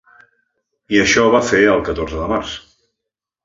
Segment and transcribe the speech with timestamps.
[0.95, 2.59] I això va fer el catorze de març.